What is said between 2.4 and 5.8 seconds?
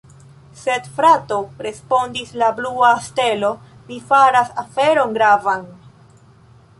la blua stelo, mi faras aferon gravan!